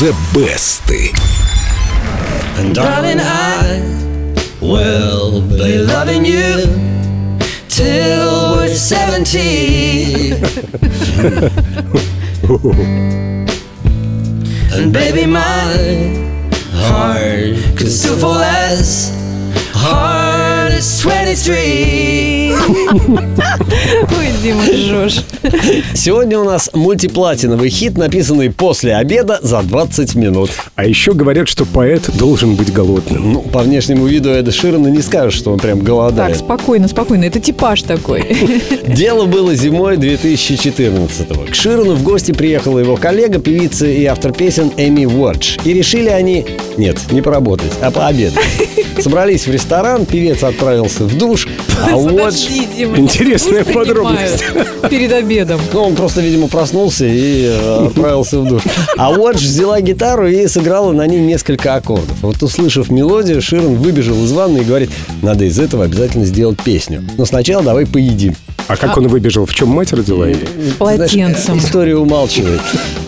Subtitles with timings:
[0.00, 0.88] The Best.
[2.58, 3.82] And darling, I
[4.62, 6.64] will be loving you
[7.68, 10.30] till we're 70.
[14.72, 15.76] and baby, my
[16.72, 19.12] heart could still fall as
[19.74, 22.56] hard as 23.
[24.42, 25.22] Дима, жжешь.
[25.94, 30.50] Сегодня у нас мультиплатиновый хит, написанный после обеда за 20 минут.
[30.76, 33.32] А еще говорят, что поэт должен быть голодным.
[33.34, 36.36] Ну, по внешнему виду Эда Ширана не скажешь, что он прям Так, голодает.
[36.38, 37.24] спокойно, спокойно.
[37.24, 38.24] Это типаж такой.
[38.86, 41.50] Дело было зимой 2014-го.
[41.50, 45.58] К Ширану в гости приехала его коллега, певица и автор песен Эми Уордж.
[45.64, 46.46] И решили они,
[46.78, 48.38] нет, не поработать, а пообедать.
[49.00, 51.46] Собрались в ресторан, певец отправился в душ,
[51.82, 52.30] а
[52.76, 52.98] Дима.
[52.98, 54.44] Интересная подробность.
[54.88, 55.60] Перед обедом.
[55.72, 58.62] Ну, он просто, видимо, проснулся и э, отправился в душ.
[58.96, 62.16] А Уордж взяла гитару и сыграла на ней несколько аккордов.
[62.22, 64.90] Вот услышав мелодию, Ширан выбежал из ванны и говорит,
[65.22, 67.04] надо из этого обязательно сделать песню.
[67.16, 68.34] Но сначала давай поедим.
[68.70, 69.46] А как он выбежал?
[69.46, 70.28] В чем мать родила?
[70.28, 70.46] или?
[70.78, 71.44] Полотенцем.
[71.44, 72.60] Знаешь, история умалчивает.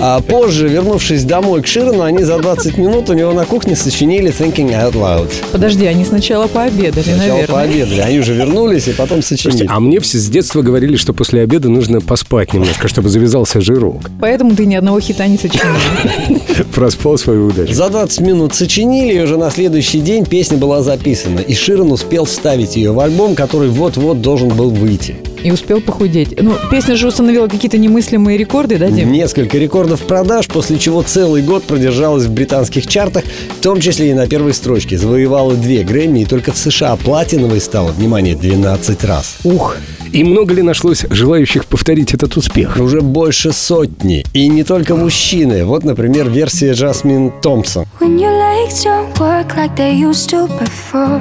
[0.00, 4.32] А позже, вернувшись домой к Ширану, они за 20 минут у него на кухне сочинили
[4.36, 5.30] Thinking Out Loud.
[5.52, 7.46] Подожди, они сначала пообедали, Сначала наверное.
[7.46, 8.00] пообедали.
[8.00, 9.58] Они уже вернулись и потом сочинили.
[9.58, 13.60] Слушайте, а мне все с детства говорили, что после обеда нужно поспать немножко, чтобы завязался
[13.60, 14.10] жирок.
[14.20, 15.76] Поэтому ты ни одного хита не сочинил.
[16.74, 17.72] Проспал свою удачу.
[17.72, 21.38] За 20 минут сочинили, и уже на следующий день песня была записана.
[21.38, 25.14] И Ширан успел вставить ее в альбом, который вот-вот должен был выйти.
[25.44, 26.40] И успел похудеть.
[26.40, 29.12] Ну, песня же установила какие-то немыслимые рекорды, да, Дим?
[29.12, 33.24] Несколько рекордов продаж, после чего целый год продержалась в британских чартах,
[33.58, 34.96] в том числе и на первой строчке.
[34.98, 39.36] Завоевала две Грэмми, и только в США платиновой стала, внимание, 12 раз.
[39.44, 39.76] Ух,
[40.12, 42.78] И много ли нашлось желающих повторить этот успех?
[42.78, 44.24] Уже больше сотни.
[44.32, 45.64] И не только мужчины.
[45.64, 47.84] Вот, например, версия Джасмин Томпсон.
[48.00, 51.20] When your legs don't work like they used to before.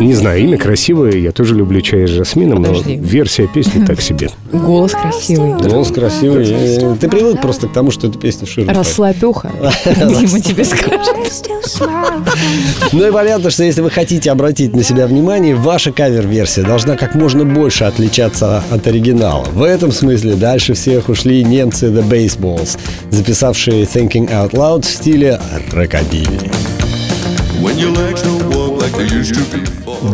[0.00, 2.96] Не знаю, имя красивое, я тоже люблю чай с жасмином, Подожди.
[2.96, 4.30] но версия песни так себе.
[4.52, 5.54] голос красивый.
[5.54, 6.46] Голос красивый.
[6.50, 8.74] Э, Ты привык просто к тому, что это песня Ширана.
[8.74, 9.50] Расслабь ухо.
[9.96, 11.16] Дима тебе скажет.
[12.92, 17.14] Ну и понятно, что если вы хотите обратить на себя внимание, ваша кавер-версия должна как
[17.14, 19.44] можно больше отличаться от оригинала.
[19.52, 22.78] В этом смысле дальше всех ушли немцы The Baseballs,
[23.10, 25.40] записавшие Thinking Out Loud в стиле
[25.72, 26.50] рокобили.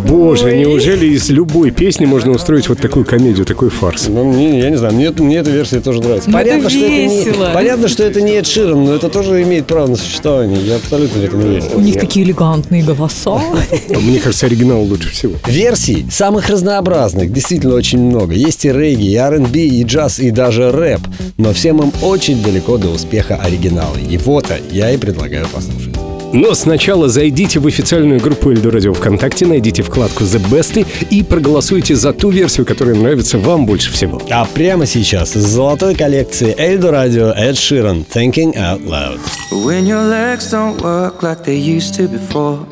[0.07, 4.09] Боже, неужели из любой песни можно устроить вот такую комедию, такой фарс?
[4.09, 6.31] Ну, мне, я не знаю, мне, мне эта версия тоже нравится.
[6.31, 7.51] Ну, это понятно, что это не, весело.
[7.55, 10.61] понятно, что это не Эд Ширан, но это тоже имеет право на существование.
[10.61, 11.65] Я абсолютно в это не верю.
[11.75, 13.41] У них такие элегантные голоса.
[13.89, 15.35] Мне кажется, оригинал лучше всего.
[15.47, 18.35] Версий самых разнообразных действительно очень много.
[18.35, 21.01] Есть и регги, и R&B, и джаз, и даже рэп.
[21.39, 23.97] Но всем им очень далеко до успеха оригинала.
[23.97, 25.88] Его-то я и предлагаю послушать.
[26.33, 31.95] Но сначала зайдите в официальную группу Эльду Радио ВКонтакте, найдите вкладку The Best и проголосуйте
[31.95, 34.21] за ту версию, которая нравится вам больше всего.
[34.31, 39.21] А прямо сейчас из золотой коллекции Эльдо Радио Эд Ширан Thinking Out Loud.
[39.65, 42.67] When your legs don't work like they used to before.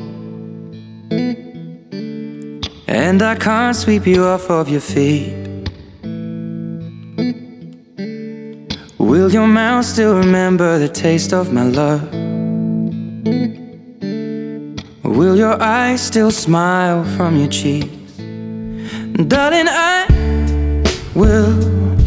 [2.87, 5.33] And I can't sweep you off of your feet.
[8.99, 12.16] Will your mouth still remember the taste of my love?
[15.17, 17.89] Will your eyes still smile from your cheeks?
[19.29, 20.07] Darling, I
[21.15, 21.55] will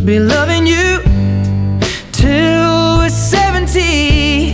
[0.06, 1.02] be loving you
[2.12, 4.54] till we're 70.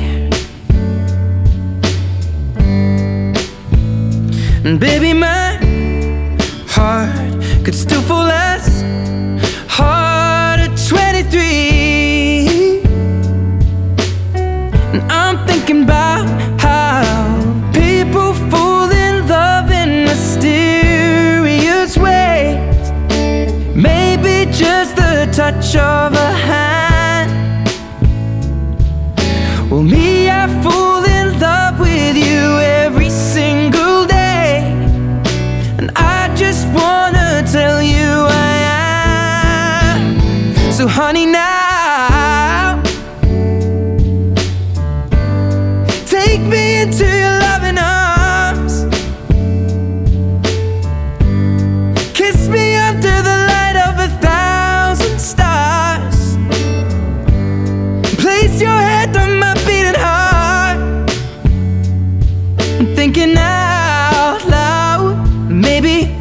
[4.63, 5.59] And baby, my
[6.69, 7.11] heart
[7.65, 8.83] could still fall as
[9.67, 12.83] hard at 23.
[14.93, 16.25] And I'm thinking about
[25.51, 26.54] touch of a hand.
[62.93, 65.49] thinking out loud.
[65.49, 66.14] Maybe